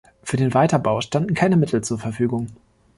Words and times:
Für 0.23 0.35
den 0.35 0.55
Weiterbau 0.55 0.99
standen 1.01 1.35
keine 1.35 1.57
Mittel 1.57 1.83
zur 1.83 1.99
Verfügung. 1.99 2.47